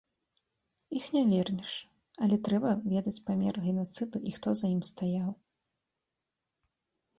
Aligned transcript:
Іх 0.99 1.05
не 1.15 1.21
вернеш, 1.33 1.73
але 2.27 2.39
трэба 2.47 2.71
ведаць 2.95 3.15
памер 3.29 3.61
генацыду 3.67 4.17
і 4.31 4.35
хто 4.41 4.49
за 4.65 4.73
ім 4.75 4.83
стаяў. 4.93 5.31